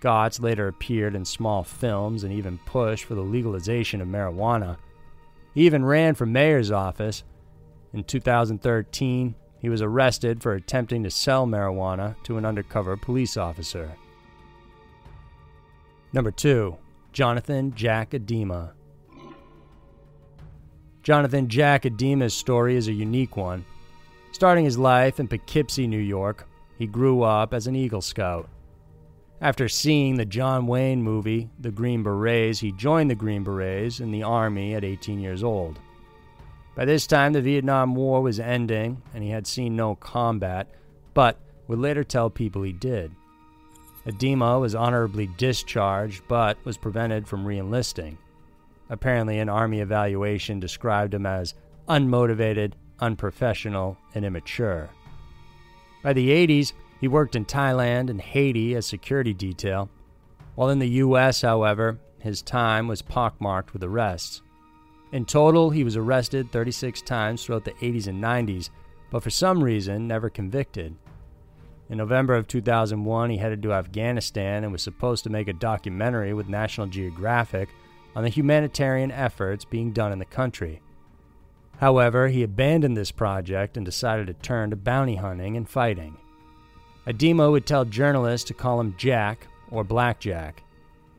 Goetz 0.00 0.40
later 0.40 0.68
appeared 0.68 1.14
in 1.14 1.24
small 1.24 1.64
films 1.64 2.24
and 2.24 2.32
even 2.34 2.58
pushed 2.66 3.04
for 3.04 3.14
the 3.14 3.22
legalization 3.22 4.02
of 4.02 4.08
marijuana. 4.08 4.76
He 5.54 5.64
even 5.64 5.86
ran 5.86 6.14
for 6.14 6.26
mayor's 6.26 6.70
office. 6.70 7.24
In 7.94 8.04
2013, 8.04 9.34
he 9.64 9.70
was 9.70 9.80
arrested 9.80 10.42
for 10.42 10.52
attempting 10.52 11.02
to 11.02 11.10
sell 11.10 11.46
marijuana 11.46 12.14
to 12.22 12.36
an 12.36 12.44
undercover 12.44 12.98
police 12.98 13.38
officer. 13.38 13.96
Number 16.12 16.30
2. 16.30 16.76
Jonathan 17.14 17.74
Jack 17.74 18.10
Idema. 18.10 18.72
Jonathan 21.02 21.48
Jack 21.48 21.84
Idema's 21.84 22.34
story 22.34 22.76
is 22.76 22.88
a 22.88 22.92
unique 22.92 23.38
one. 23.38 23.64
Starting 24.32 24.66
his 24.66 24.76
life 24.76 25.18
in 25.18 25.28
Poughkeepsie, 25.28 25.86
New 25.86 25.96
York, 25.96 26.46
he 26.76 26.86
grew 26.86 27.22
up 27.22 27.54
as 27.54 27.66
an 27.66 27.74
Eagle 27.74 28.02
Scout. 28.02 28.50
After 29.40 29.66
seeing 29.66 30.16
the 30.16 30.26
John 30.26 30.66
Wayne 30.66 31.02
movie, 31.02 31.48
The 31.58 31.70
Green 31.70 32.02
Berets, 32.02 32.60
he 32.60 32.70
joined 32.72 33.10
the 33.10 33.14
Green 33.14 33.42
Berets 33.42 34.00
in 34.00 34.10
the 34.10 34.24
Army 34.24 34.74
at 34.74 34.84
18 34.84 35.20
years 35.20 35.42
old. 35.42 35.78
By 36.74 36.84
this 36.84 37.06
time, 37.06 37.32
the 37.32 37.40
Vietnam 37.40 37.94
War 37.94 38.20
was 38.20 38.40
ending, 38.40 39.02
and 39.14 39.22
he 39.22 39.30
had 39.30 39.46
seen 39.46 39.76
no 39.76 39.94
combat, 39.94 40.68
but 41.12 41.38
would 41.68 41.78
later 41.78 42.02
tell 42.02 42.30
people 42.30 42.62
he 42.62 42.72
did. 42.72 43.12
Idema 44.06 44.60
was 44.60 44.74
honorably 44.74 45.28
discharged, 45.38 46.22
but 46.28 46.58
was 46.64 46.76
prevented 46.76 47.26
from 47.26 47.46
reenlisting. 47.46 48.18
Apparently, 48.90 49.38
an 49.38 49.48
Army 49.48 49.80
evaluation 49.80 50.60
described 50.60 51.14
him 51.14 51.24
as 51.24 51.54
unmotivated, 51.88 52.72
unprofessional, 53.00 53.96
and 54.14 54.24
immature. 54.24 54.90
By 56.02 56.12
the 56.12 56.28
80s, 56.30 56.72
he 57.00 57.08
worked 57.08 57.36
in 57.36 57.44
Thailand 57.44 58.10
and 58.10 58.20
Haiti 58.20 58.74
as 58.74 58.84
security 58.84 59.32
detail. 59.32 59.88
While 60.54 60.70
in 60.70 60.80
the 60.80 60.88
U.S., 60.88 61.42
however, 61.42 61.98
his 62.18 62.42
time 62.42 62.88
was 62.88 63.00
pockmarked 63.00 63.72
with 63.72 63.82
arrests. 63.82 64.42
In 65.14 65.24
total, 65.24 65.70
he 65.70 65.84
was 65.84 65.96
arrested 65.96 66.50
36 66.50 67.00
times 67.02 67.44
throughout 67.44 67.64
the 67.64 67.70
80s 67.74 68.08
and 68.08 68.20
90s, 68.20 68.70
but 69.12 69.22
for 69.22 69.30
some 69.30 69.62
reason 69.62 70.08
never 70.08 70.28
convicted. 70.28 70.96
In 71.88 71.98
November 71.98 72.34
of 72.34 72.48
2001, 72.48 73.30
he 73.30 73.36
headed 73.36 73.62
to 73.62 73.72
Afghanistan 73.72 74.64
and 74.64 74.72
was 74.72 74.82
supposed 74.82 75.22
to 75.22 75.30
make 75.30 75.46
a 75.46 75.52
documentary 75.52 76.34
with 76.34 76.48
National 76.48 76.88
Geographic 76.88 77.68
on 78.16 78.24
the 78.24 78.28
humanitarian 78.28 79.12
efforts 79.12 79.64
being 79.64 79.92
done 79.92 80.10
in 80.10 80.18
the 80.18 80.24
country. 80.24 80.82
However, 81.78 82.26
he 82.26 82.42
abandoned 82.42 82.96
this 82.96 83.12
project 83.12 83.76
and 83.76 83.86
decided 83.86 84.26
to 84.26 84.32
turn 84.32 84.70
to 84.70 84.76
bounty 84.76 85.14
hunting 85.14 85.56
and 85.56 85.68
fighting. 85.68 86.16
Idema 87.06 87.52
would 87.52 87.66
tell 87.66 87.84
journalists 87.84 88.48
to 88.48 88.54
call 88.54 88.80
him 88.80 88.96
Jack 88.98 89.46
or 89.70 89.84
Blackjack. 89.84 90.63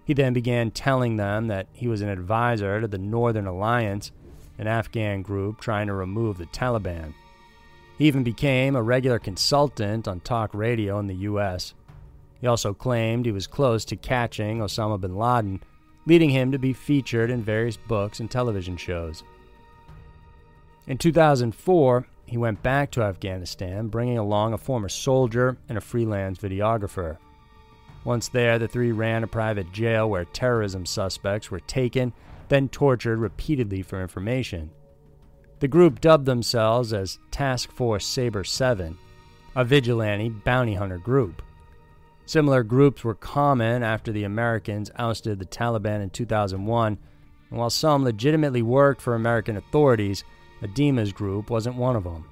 He 0.06 0.14
then 0.14 0.34
began 0.34 0.72
telling 0.72 1.18
them 1.18 1.48
that 1.48 1.68
he 1.74 1.88
was 1.88 2.02
an 2.02 2.10
advisor 2.10 2.80
to 2.80 2.88
the 2.88 3.00
Northern 3.00 3.48
Alliance, 3.48 4.12
an 4.58 4.68
Afghan 4.68 5.24
group 5.24 5.60
trying 5.60 5.88
to 5.88 5.94
remove 5.94 6.38
the 6.38 6.46
Taliban. 6.46 7.14
He 7.98 8.06
even 8.06 8.24
became 8.24 8.76
a 8.76 8.84
regular 8.84 9.20
consultant 9.20 10.08
on 10.08 10.20
talk 10.20 10.54
radio 10.54 11.00
in 11.00 11.08
the 11.08 11.16
U.S. 11.16 11.74
He 12.40 12.48
also 12.48 12.74
claimed 12.74 13.26
he 13.26 13.32
was 13.32 13.48
close 13.48 13.84
to 13.86 13.96
catching 13.96 14.60
Osama 14.60 15.02
bin 15.02 15.16
Laden, 15.16 15.62
leading 16.06 16.30
him 16.30 16.52
to 16.52 16.60
be 16.60 16.74
featured 16.74 17.32
in 17.32 17.42
various 17.42 17.78
books 17.78 18.20
and 18.20 18.30
television 18.30 18.78
shows. 18.78 19.24
In 20.86 21.00
2004, 21.00 22.06
he 22.28 22.38
went 22.38 22.62
back 22.62 22.92
to 22.92 23.02
Afghanistan, 23.02 23.88
bringing 23.88 24.20
along 24.20 24.54
a 24.54 24.58
former 24.58 24.90
soldier 24.90 25.58
and 25.68 25.78
a 25.78 25.82
freelance 25.82 26.38
videographer. 26.38 27.18
Once 28.06 28.30
there, 28.30 28.60
the 28.60 28.68
three 28.68 28.92
ran 28.92 29.24
a 29.24 29.28
private 29.28 29.72
jail 29.74 30.10
where 30.10 30.26
terrorism 30.26 30.86
suspects 30.86 31.50
were 31.50 31.60
taken, 31.60 32.14
then 32.48 32.70
tortured 32.70 33.18
repeatedly 33.18 33.82
for 33.82 34.02
information. 34.02 34.70
The 35.60 35.68
group 35.68 36.00
dubbed 36.00 36.28
themselves 36.28 36.94
as 36.94 37.18
Task 37.32 37.72
Force 37.72 38.06
Sabre 38.06 38.44
7, 38.44 38.98
a 39.56 39.66
vigilante 39.66 40.30
bounty 40.30 40.76
hunter 40.76 41.00
group. 41.00 41.42
Similar 42.28 42.64
groups 42.64 43.04
were 43.04 43.16
common 43.16 43.82
after 43.82 44.12
the 44.12 44.24
Americans 44.24 44.92
ousted 44.98 45.40
the 45.40 45.46
Taliban 45.46 46.02
in 46.04 46.12
2001, 46.12 47.00
and 47.50 47.60
while 47.60 47.70
some 47.72 48.04
legitimately 48.04 48.62
worked 48.62 49.02
for 49.02 49.16
American 49.16 49.58
authorities, 49.58 50.24
Idema's 50.62 51.12
group 51.12 51.50
wasn't 51.50 51.76
one 51.76 51.96
of 51.96 52.04
them. 52.04 52.26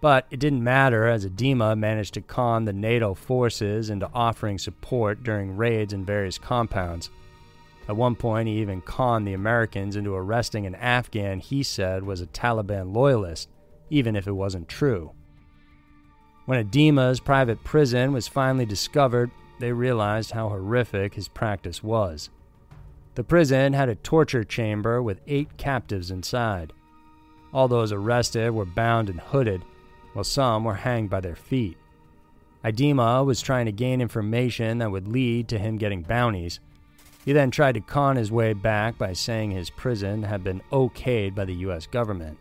But 0.00 0.26
it 0.30 0.40
didn't 0.40 0.62
matter 0.62 1.06
as 1.06 1.24
Idema 1.24 1.76
managed 1.76 2.14
to 2.14 2.20
con 2.20 2.64
the 2.64 2.72
NATO 2.72 3.14
forces 3.14 3.90
into 3.90 4.10
offering 4.12 4.58
support 4.58 5.22
during 5.22 5.56
raids 5.56 5.92
in 5.92 6.04
various 6.04 6.38
compounds. 6.38 7.10
At 7.88 7.96
one 7.96 8.16
point, 8.16 8.48
he 8.48 8.60
even 8.60 8.82
conned 8.82 9.26
the 9.26 9.34
Americans 9.34 9.96
into 9.96 10.14
arresting 10.14 10.66
an 10.66 10.74
Afghan 10.74 11.38
he 11.38 11.62
said 11.62 12.02
was 12.02 12.20
a 12.20 12.26
Taliban 12.26 12.92
loyalist, 12.94 13.48
even 13.90 14.16
if 14.16 14.26
it 14.26 14.32
wasn't 14.32 14.68
true. 14.68 15.12
When 16.46 16.58
Idema's 16.58 17.20
private 17.20 17.62
prison 17.64 18.12
was 18.12 18.28
finally 18.28 18.66
discovered, 18.66 19.30
they 19.58 19.72
realized 19.72 20.32
how 20.32 20.48
horrific 20.48 21.14
his 21.14 21.28
practice 21.28 21.82
was. 21.82 22.28
The 23.14 23.24
prison 23.24 23.72
had 23.72 23.88
a 23.88 23.94
torture 23.94 24.44
chamber 24.44 25.02
with 25.02 25.20
eight 25.26 25.56
captives 25.56 26.10
inside. 26.10 26.72
All 27.52 27.66
those 27.66 27.92
arrested 27.92 28.50
were 28.50 28.66
bound 28.66 29.08
and 29.08 29.20
hooded, 29.20 29.64
while 30.16 30.24
some 30.24 30.64
were 30.64 30.74
hanged 30.74 31.10
by 31.10 31.20
their 31.20 31.36
feet. 31.36 31.76
Idema 32.64 33.22
was 33.22 33.42
trying 33.42 33.66
to 33.66 33.72
gain 33.72 34.00
information 34.00 34.78
that 34.78 34.90
would 34.90 35.06
lead 35.06 35.46
to 35.48 35.58
him 35.58 35.76
getting 35.76 36.00
bounties. 36.00 36.58
He 37.26 37.34
then 37.34 37.50
tried 37.50 37.74
to 37.74 37.82
con 37.82 38.16
his 38.16 38.32
way 38.32 38.54
back 38.54 38.96
by 38.96 39.12
saying 39.12 39.50
his 39.50 39.68
prison 39.68 40.22
had 40.22 40.42
been 40.42 40.62
okayed 40.72 41.34
by 41.34 41.44
the 41.44 41.56
US 41.56 41.86
government. 41.86 42.38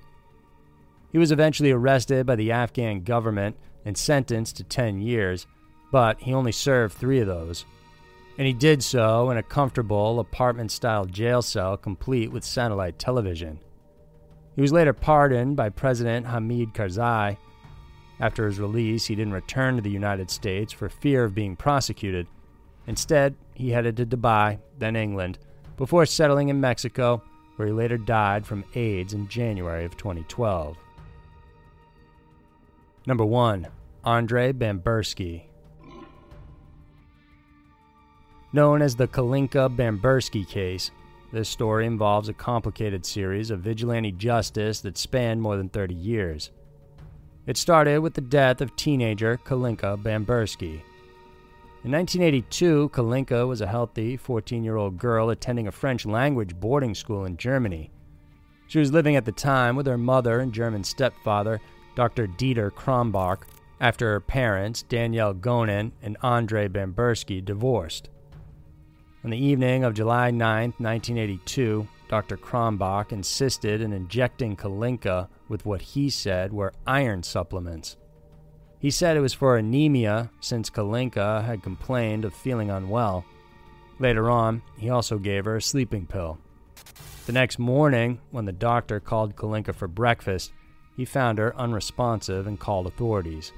He 1.11 1.17
was 1.17 1.33
eventually 1.33 1.71
arrested 1.71 2.25
by 2.25 2.37
the 2.37 2.53
Afghan 2.53 3.03
government 3.03 3.57
and 3.83 3.97
sentenced 3.97 4.55
to 4.55 4.63
10 4.63 5.01
years, 5.01 5.45
but 5.91 6.21
he 6.21 6.33
only 6.33 6.53
served 6.53 6.95
three 6.95 7.19
of 7.19 7.27
those. 7.27 7.65
And 8.37 8.47
he 8.47 8.53
did 8.53 8.83
so 8.83 9.31
in 9.31 9.37
a 9.37 9.43
comfortable 9.43 10.21
apartment 10.21 10.71
style 10.71 11.05
jail 11.05 11.41
cell 11.41 11.75
complete 11.75 12.31
with 12.31 12.45
satellite 12.45 12.99
television. 12.99 13.59
He 14.55 14.61
was 14.61 14.71
later 14.71 14.93
pardoned 14.93 15.57
by 15.57 15.69
President 15.69 16.27
Hamid 16.27 16.73
Karzai. 16.73 17.35
After 18.19 18.45
his 18.45 18.59
release, 18.59 19.05
he 19.05 19.15
didn't 19.15 19.33
return 19.33 19.75
to 19.75 19.81
the 19.81 19.89
United 19.89 20.31
States 20.31 20.71
for 20.71 20.87
fear 20.87 21.23
of 21.25 21.35
being 21.35 21.55
prosecuted. 21.55 22.27
Instead, 22.87 23.35
he 23.53 23.71
headed 23.71 23.97
to 23.97 24.05
Dubai, 24.05 24.59
then 24.77 24.95
England, 24.95 25.37
before 25.75 26.05
settling 26.05 26.49
in 26.49 26.61
Mexico, 26.61 27.21
where 27.55 27.67
he 27.67 27.73
later 27.73 27.97
died 27.97 28.45
from 28.45 28.63
AIDS 28.75 29.13
in 29.13 29.27
January 29.27 29.85
of 29.85 29.97
2012. 29.97 30.77
Number 33.05 33.25
1. 33.25 33.67
Andrei 34.05 34.53
Bamberski. 34.53 35.43
Known 38.53 38.81
as 38.81 38.95
the 38.95 39.07
Kalinka 39.07 39.75
Bamberski 39.75 40.47
case, 40.47 40.91
this 41.33 41.49
story 41.49 41.85
involves 41.85 42.29
a 42.29 42.33
complicated 42.33 43.05
series 43.05 43.51
of 43.51 43.59
vigilante 43.59 44.13
justice 44.13 44.79
that 44.81 44.97
spanned 44.97 45.41
more 45.41 45.57
than 45.57 45.67
30 45.67 45.93
years. 45.93 46.51
It 47.47 47.57
started 47.57 47.99
with 47.99 48.15
the 48.15 48.21
death 48.21 48.59
of 48.59 48.75
teenager 48.75 49.39
Kalinka 49.45 50.01
Bamberski. 50.01 50.81
In 51.83 51.91
1982, 51.91 52.89
Kalinka 52.89 53.47
was 53.47 53.61
a 53.61 53.67
healthy 53.67 54.17
14 54.17 54.63
year 54.63 54.75
old 54.75 54.97
girl 54.97 55.29
attending 55.29 55.67
a 55.67 55.71
French 55.71 56.07
language 56.07 56.55
boarding 56.55 56.95
school 56.95 57.25
in 57.25 57.37
Germany. 57.37 57.91
She 58.65 58.79
was 58.79 58.91
living 58.91 59.15
at 59.15 59.25
the 59.25 59.31
time 59.31 59.75
with 59.75 59.85
her 59.85 59.97
mother 59.97 60.39
and 60.39 60.51
German 60.51 60.83
stepfather, 60.83 61.61
Dr. 61.95 62.25
Dieter 62.25 62.71
Krombach, 62.71 63.43
after 63.79 64.11
her 64.13 64.19
parents, 64.19 64.81
Danielle 64.81 65.35
Gonnin 65.35 65.91
and 66.01 66.17
Andre 66.23 66.67
Bamberski, 66.67 67.45
divorced. 67.45 68.09
On 69.23 69.29
the 69.29 69.37
evening 69.37 69.83
of 69.83 69.93
July 69.93 70.31
9, 70.31 70.73
1982, 70.79 71.87
Dr. 72.09 72.37
Krombach 72.37 73.11
insisted 73.11 73.81
in 73.81 73.93
injecting 73.93 74.55
Kalinka 74.55 75.27
with 75.47 75.65
what 75.65 75.81
he 75.81 76.09
said 76.09 76.53
were 76.53 76.73
iron 76.85 77.23
supplements. 77.23 77.97
He 78.79 78.91
said 78.91 79.17
it 79.17 79.21
was 79.21 79.33
for 79.33 79.57
anemia 79.57 80.31
since 80.39 80.69
Kalinka 80.69 81.43
had 81.43 81.63
complained 81.63 82.25
of 82.25 82.33
feeling 82.33 82.69
unwell. 82.69 83.25
Later 83.99 84.29
on, 84.29 84.61
he 84.77 84.89
also 84.89 85.17
gave 85.17 85.45
her 85.45 85.55
a 85.55 85.61
sleeping 85.61 86.05
pill. 86.05 86.37
The 87.25 87.31
next 87.31 87.57
morning, 87.57 88.19
when 88.31 88.45
the 88.45 88.51
doctor 88.51 88.99
called 88.99 89.35
Kalinka 89.35 89.73
for 89.73 89.87
breakfast, 89.87 90.51
he 90.95 91.05
found 91.05 91.39
her 91.39 91.55
unresponsive 91.57 92.45
and 92.45 92.59
called 92.59 92.87
authorities. 92.87 93.51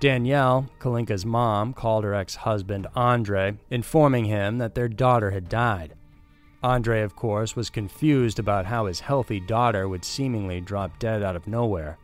Danielle, 0.00 0.68
Kalinka's 0.78 1.26
mom, 1.26 1.72
called 1.72 2.04
her 2.04 2.14
ex 2.14 2.36
husband, 2.36 2.86
Andre, 2.94 3.56
informing 3.70 4.26
him 4.26 4.58
that 4.58 4.76
their 4.76 4.88
daughter 4.88 5.32
had 5.32 5.48
died. 5.48 5.94
Andre, 6.62 7.02
of 7.02 7.14
course, 7.14 7.54
was 7.54 7.70
confused 7.70 8.38
about 8.38 8.66
how 8.66 8.86
his 8.86 9.00
healthy 9.00 9.38
daughter 9.38 9.88
would 9.88 10.04
seemingly 10.04 10.60
drop 10.60 10.98
dead 10.98 11.22
out 11.22 11.36
of 11.36 11.46
nowhere. 11.46 11.98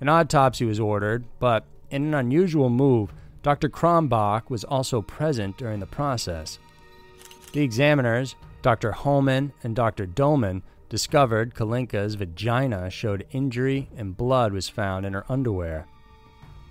An 0.00 0.08
autopsy 0.08 0.64
was 0.64 0.80
ordered, 0.80 1.24
but 1.38 1.64
in 1.90 2.04
an 2.04 2.14
unusual 2.14 2.68
move, 2.68 3.12
Dr. 3.42 3.68
Krombach 3.68 4.50
was 4.50 4.64
also 4.64 5.00
present 5.02 5.56
during 5.56 5.78
the 5.78 5.86
process. 5.86 6.58
The 7.52 7.62
examiners, 7.62 8.34
Dr. 8.62 8.90
Holman 8.90 9.52
and 9.62 9.76
Dr. 9.76 10.06
Dolman, 10.06 10.62
discovered 10.88 11.54
Kalinka's 11.54 12.16
vagina 12.16 12.90
showed 12.90 13.26
injury 13.30 13.88
and 13.96 14.16
blood 14.16 14.52
was 14.52 14.68
found 14.68 15.06
in 15.06 15.12
her 15.12 15.24
underwear. 15.28 15.86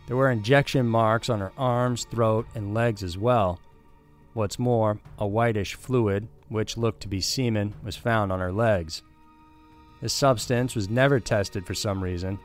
There 0.07 0.17
were 0.17 0.29
injection 0.29 0.87
marks 0.87 1.29
on 1.29 1.39
her 1.39 1.53
arms, 1.57 2.05
throat, 2.11 2.47
and 2.55 2.73
legs 2.73 3.03
as 3.03 3.17
well. 3.17 3.59
What's 4.33 4.59
more, 4.59 4.99
a 5.17 5.25
whitish 5.25 5.75
fluid, 5.75 6.27
which 6.49 6.77
looked 6.77 7.01
to 7.01 7.07
be 7.07 7.21
semen, 7.21 7.73
was 7.83 7.95
found 7.95 8.31
on 8.31 8.39
her 8.39 8.51
legs. 8.51 9.01
The 10.01 10.09
substance 10.09 10.75
was 10.75 10.89
never 10.89 11.19
tested 11.19 11.65
for 11.65 11.73
some 11.73 12.03
reason. 12.03 12.39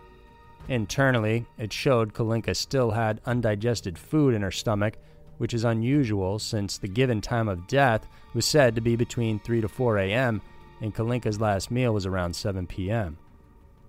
Internally, 0.69 1.47
it 1.57 1.73
showed 1.73 2.15
Kalinka 2.15 2.55
still 2.55 2.93
had 2.93 3.21
undigested 3.27 3.99
food 3.99 4.35
in 4.35 4.43
her 4.43 4.51
stomach, 4.51 4.95
which 5.39 5.55
is 5.55 5.65
unusual 5.65 6.39
since 6.39 6.79
the 6.79 6.89
given 6.89 7.21
time 7.21 7.49
of 7.49 7.67
death 7.67 8.07
was 8.35 8.45
said 8.45 8.75
to 8.75 8.81
be 8.81 8.97
between 8.97 9.39
3 9.41 9.61
to 9.63 9.69
4 9.69 9.99
a.m., 9.99 10.43
and 10.81 10.95
Kalinka's 10.95 11.41
last 11.41 11.71
meal 11.71 11.93
was 11.93 12.07
around 12.07 12.37
7 12.37 12.67
p.m. 12.67 13.19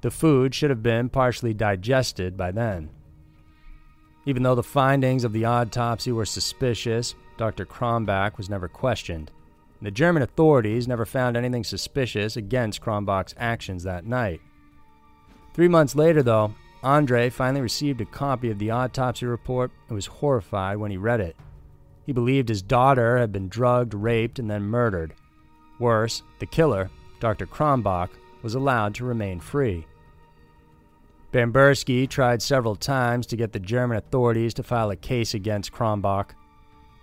The 0.01 0.11
food 0.11 0.55
should 0.55 0.69
have 0.69 0.81
been 0.81 1.09
partially 1.09 1.53
digested 1.53 2.37
by 2.37 2.51
then. 2.51 2.89
Even 4.25 4.43
though 4.43 4.55
the 4.55 4.63
findings 4.63 5.23
of 5.23 5.33
the 5.33 5.45
autopsy 5.45 6.11
were 6.11 6.25
suspicious, 6.25 7.15
Dr. 7.37 7.65
Krombach 7.65 8.37
was 8.37 8.49
never 8.49 8.67
questioned. 8.67 9.31
The 9.81 9.91
German 9.91 10.23
authorities 10.23 10.87
never 10.87 11.05
found 11.05 11.37
anything 11.37 11.63
suspicious 11.63 12.35
against 12.35 12.81
Krombach's 12.81 13.33
actions 13.37 13.83
that 13.83 14.05
night. 14.05 14.41
Three 15.53 15.69
months 15.69 15.95
later, 15.95 16.21
though, 16.21 16.53
Andre 16.83 17.29
finally 17.29 17.61
received 17.61 18.01
a 18.01 18.05
copy 18.05 18.49
of 18.51 18.59
the 18.59 18.71
autopsy 18.71 19.25
report 19.25 19.71
and 19.87 19.95
was 19.95 20.05
horrified 20.05 20.77
when 20.77 20.91
he 20.91 20.97
read 20.97 21.19
it. 21.21 21.35
He 22.05 22.11
believed 22.11 22.49
his 22.49 22.61
daughter 22.61 23.17
had 23.17 23.31
been 23.31 23.49
drugged, 23.49 23.93
raped, 23.93 24.39
and 24.39 24.49
then 24.49 24.63
murdered. 24.63 25.13
Worse, 25.79 26.23
the 26.39 26.45
killer, 26.45 26.89
Dr. 27.19 27.45
Krombach, 27.45 28.09
was 28.41 28.55
allowed 28.55 28.95
to 28.95 29.05
remain 29.05 29.39
free. 29.39 29.85
Bamberski 31.31 32.09
tried 32.09 32.41
several 32.41 32.75
times 32.75 33.27
to 33.27 33.35
get 33.35 33.51
the 33.51 33.59
German 33.59 33.97
authorities 33.97 34.53
to 34.55 34.63
file 34.63 34.89
a 34.89 34.95
case 34.95 35.33
against 35.33 35.71
Krombach, 35.71 36.31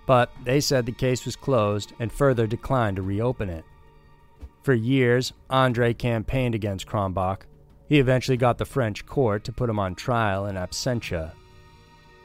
but 0.06 0.30
they 0.44 0.60
said 0.60 0.86
the 0.86 0.92
case 0.92 1.24
was 1.24 1.36
closed 1.36 1.92
and 1.98 2.12
further 2.12 2.46
declined 2.46 2.96
to 2.96 3.02
reopen 3.02 3.50
it. 3.50 3.64
For 4.62 4.74
years, 4.74 5.32
Andre 5.50 5.92
campaigned 5.94 6.54
against 6.54 6.86
Krombach. 6.86 7.42
He 7.88 7.98
eventually 7.98 8.36
got 8.36 8.58
the 8.58 8.64
French 8.64 9.06
court 9.06 9.44
to 9.44 9.52
put 9.52 9.70
him 9.70 9.78
on 9.78 9.94
trial 9.94 10.46
in 10.46 10.56
absentia. 10.56 11.32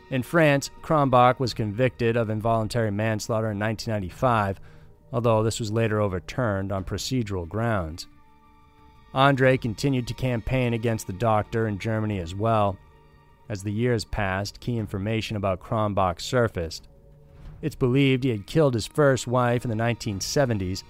In 0.09 0.23
France, 0.23 0.71
Krombach 0.81 1.39
was 1.39 1.53
convicted 1.53 2.17
of 2.17 2.29
involuntary 2.29 2.91
manslaughter 2.91 3.51
in 3.51 3.59
1995, 3.59 4.59
although 5.13 5.43
this 5.43 5.59
was 5.59 5.71
later 5.71 6.01
overturned 6.01 6.71
on 6.71 6.83
procedural 6.83 7.47
grounds. 7.47 8.07
Andre 9.13 9.57
continued 9.57 10.07
to 10.07 10.13
campaign 10.13 10.73
against 10.73 11.07
the 11.07 11.13
doctor 11.13 11.67
in 11.67 11.79
Germany 11.79 12.19
as 12.19 12.33
well. 12.33 12.77
As 13.49 13.63
the 13.63 13.71
years 13.71 14.05
passed, 14.05 14.59
key 14.59 14.77
information 14.77 15.35
about 15.37 15.59
Krombach 15.59 16.21
surfaced. 16.21 16.87
It's 17.61 17.75
believed 17.75 18.23
he 18.23 18.31
had 18.31 18.47
killed 18.47 18.73
his 18.73 18.87
first 18.87 19.27
wife 19.27 19.63
in 19.63 19.69
the 19.69 19.75
1970s. 19.75 20.83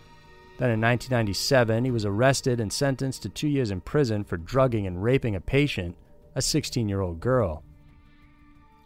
Then 0.57 0.69
in 0.69 0.81
1997, 0.81 1.85
he 1.85 1.91
was 1.91 2.05
arrested 2.05 2.59
and 2.59 2.71
sentenced 2.71 3.23
to 3.23 3.29
two 3.29 3.47
years 3.47 3.71
in 3.71 3.81
prison 3.81 4.23
for 4.23 4.37
drugging 4.37 4.87
and 4.87 5.03
raping 5.03 5.35
a 5.35 5.41
patient, 5.41 5.95
a 6.35 6.41
16 6.41 6.87
year 6.87 7.01
old 7.01 7.19
girl. 7.19 7.63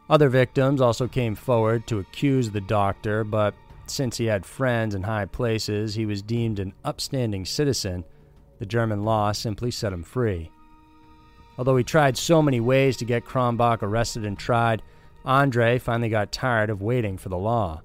Other 0.09 0.29
victims 0.29 0.81
also 0.81 1.07
came 1.07 1.35
forward 1.35 1.87
to 1.87 1.99
accuse 1.99 2.51
the 2.51 2.61
doctor, 2.61 3.23
but 3.23 3.53
since 3.87 4.17
he 4.17 4.25
had 4.25 4.45
friends 4.45 4.95
in 4.95 5.03
high 5.03 5.25
places, 5.25 5.95
he 5.95 6.05
was 6.05 6.21
deemed 6.21 6.59
an 6.59 6.73
upstanding 6.83 7.45
citizen 7.45 8.03
the 8.59 8.65
German 8.65 9.03
law 9.03 9.31
simply 9.31 9.71
set 9.71 9.93
him 9.93 10.03
free. 10.03 10.51
Although 11.57 11.77
he 11.77 11.83
tried 11.83 12.17
so 12.17 12.41
many 12.41 12.59
ways 12.59 12.97
to 12.97 13.05
get 13.05 13.25
Krombach 13.25 13.81
arrested 13.81 14.25
and 14.25 14.37
tried, 14.37 14.81
Andre 15.25 15.79
finally 15.79 16.09
got 16.09 16.31
tired 16.31 16.69
of 16.69 16.81
waiting 16.81 17.17
for 17.17 17.29
the 17.29 17.37
law. 17.37 17.81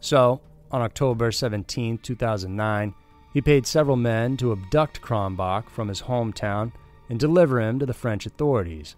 So, 0.00 0.40
on 0.70 0.82
October 0.82 1.30
17, 1.30 1.98
2009, 1.98 2.94
he 3.32 3.40
paid 3.40 3.66
several 3.66 3.96
men 3.96 4.36
to 4.38 4.52
abduct 4.52 5.00
Krombach 5.00 5.68
from 5.70 5.88
his 5.88 6.02
hometown 6.02 6.72
and 7.08 7.20
deliver 7.20 7.60
him 7.60 7.78
to 7.78 7.86
the 7.86 7.94
French 7.94 8.26
authorities. 8.26 8.96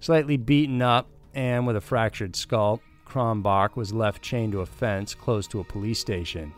Slightly 0.00 0.36
beaten 0.36 0.80
up 0.80 1.08
and 1.34 1.66
with 1.66 1.76
a 1.76 1.80
fractured 1.80 2.36
skull, 2.36 2.80
Krombach 3.04 3.74
was 3.74 3.92
left 3.92 4.22
chained 4.22 4.52
to 4.52 4.60
a 4.60 4.66
fence 4.66 5.14
close 5.14 5.46
to 5.48 5.60
a 5.60 5.64
police 5.64 5.98
station. 5.98 6.52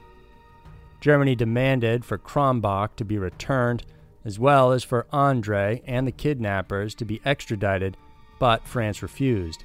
Germany 1.01 1.35
demanded 1.35 2.05
for 2.05 2.19
Krombach 2.19 2.97
to 2.97 3.05
be 3.05 3.19
returned, 3.19 3.85
as 4.25 4.39
well 4.39 4.73
as 4.73 4.85
for 4.85 5.07
Andre 5.13 5.81
and 5.87 6.07
the 6.07 6.13
kidnappers 6.13 6.95
to 6.97 7.07
be 7.07 7.23
extradited, 7.25 7.97
but 8.39 8.67
France 8.67 9.03
refused. 9.03 9.65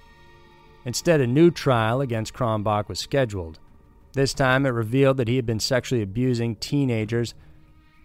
Instead, 0.85 1.19
a 1.19 1.27
new 1.27 1.49
trial 1.49 1.99
against 1.99 2.33
Krombach 2.33 2.87
was 2.87 2.99
scheduled. 2.99 3.59
This 4.13 4.33
time, 4.33 4.65
it 4.65 4.69
revealed 4.69 5.17
that 5.17 5.27
he 5.27 5.35
had 5.35 5.45
been 5.45 5.59
sexually 5.59 6.03
abusing 6.03 6.55
teenagers, 6.55 7.33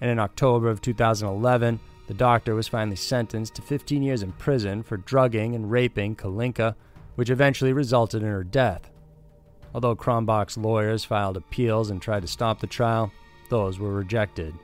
and 0.00 0.10
in 0.10 0.18
October 0.18 0.68
of 0.68 0.80
2011, 0.80 1.78
the 2.08 2.14
doctor 2.14 2.54
was 2.54 2.66
finally 2.66 2.96
sentenced 2.96 3.54
to 3.54 3.62
15 3.62 4.02
years 4.02 4.22
in 4.22 4.32
prison 4.32 4.82
for 4.82 4.96
drugging 4.96 5.54
and 5.54 5.70
raping 5.70 6.16
Kalinka, 6.16 6.74
which 7.14 7.30
eventually 7.30 7.72
resulted 7.72 8.22
in 8.22 8.28
her 8.28 8.42
death. 8.42 8.90
Although 9.74 9.94
Krombach's 9.94 10.56
lawyers 10.56 11.04
filed 11.04 11.36
appeals 11.36 11.90
and 11.90 12.02
tried 12.02 12.22
to 12.22 12.28
stop 12.28 12.60
the 12.60 12.66
trial, 12.66 13.12
those 13.50 13.78
were 13.78 13.92
rejected. 13.92 14.54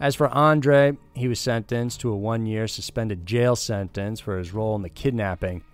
As 0.00 0.14
for 0.14 0.28
Andre, 0.28 0.96
he 1.14 1.26
was 1.26 1.40
sentenced 1.40 2.00
to 2.00 2.10
a 2.10 2.16
one 2.16 2.46
year 2.46 2.68
suspended 2.68 3.26
jail 3.26 3.56
sentence 3.56 4.20
for 4.20 4.38
his 4.38 4.54
role 4.54 4.76
in 4.76 4.82
the 4.82 4.88
kidnapping. 4.88 5.64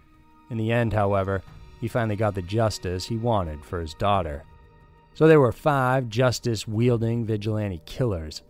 In 0.54 0.58
the 0.58 0.70
end, 0.70 0.92
however, 0.92 1.42
he 1.80 1.88
finally 1.88 2.14
got 2.14 2.36
the 2.36 2.40
justice 2.40 3.04
he 3.04 3.16
wanted 3.16 3.64
for 3.64 3.80
his 3.80 3.92
daughter. 3.92 4.44
So 5.12 5.26
there 5.26 5.40
were 5.40 5.50
five 5.50 6.08
justice 6.08 6.68
wielding 6.68 7.24
vigilante 7.24 7.82
killers. 7.86 8.42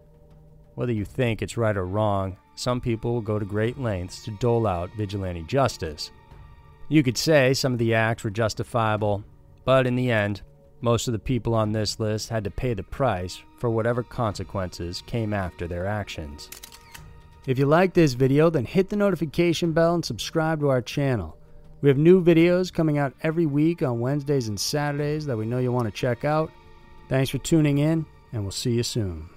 Whether 0.75 0.93
you 0.93 1.07
think 1.07 1.41
it's 1.41 1.57
right 1.57 1.75
or 1.75 1.87
wrong, 1.87 2.37
some 2.57 2.79
people 2.79 3.15
will 3.15 3.23
go 3.23 3.39
to 3.39 3.47
great 3.47 3.81
lengths 3.81 4.23
to 4.25 4.33
dole 4.33 4.67
out 4.67 4.91
vigilante 4.99 5.45
justice. 5.45 6.11
You 6.91 7.03
could 7.03 7.17
say 7.17 7.55
some 7.55 7.73
of 7.73 7.79
the 7.79 7.95
acts 7.95 8.23
were 8.23 8.29
justifiable, 8.29 9.25
But 9.65 9.87
in 9.87 9.97
the 9.97 10.11
end, 10.11 10.43
most 10.83 11.09
of 11.09 11.13
the 11.13 11.19
people 11.19 11.55
on 11.55 11.73
this 11.73 11.99
list 11.99 12.29
had 12.29 12.45
to 12.45 12.51
pay 12.51 12.75
the 12.75 12.83
price 12.83 13.43
for 13.57 13.71
whatever 13.71 14.03
consequences 14.03 15.03
came 15.07 15.33
after 15.33 15.67
their 15.67 15.87
actions. 15.87 16.51
If 17.47 17.59
you 17.59 17.65
like 17.65 17.95
this 17.95 18.13
video, 18.13 18.51
then 18.51 18.67
hit 18.67 18.91
the 18.91 18.97
notification 18.97 19.73
bell 19.73 19.95
and 19.95 20.05
subscribe 20.05 20.61
to 20.61 20.69
our 20.69 20.83
channel. 20.83 21.39
We 21.85 21.91
have 21.91 21.99
new 21.99 22.25
videos 22.25 22.73
coming 22.73 22.97
out 22.97 23.13
every 23.21 23.45
week 23.45 23.83
on 23.83 24.01
Wednesdays 24.01 24.49
and 24.49 24.59
Saturdays 24.59 25.27
that 25.27 25.37
we 25.37 25.45
know 25.45 25.59
you'll 25.59 25.75
want 25.75 25.85
to 25.85 25.93
check 25.93 26.25
out. 26.25 26.51
Thanks 27.11 27.29
for 27.29 27.37
tuning 27.37 27.77
in, 27.77 28.07
and 28.33 28.41
we'll 28.41 28.53
see 28.53 28.73
you 28.73 28.83
soon. 28.83 29.29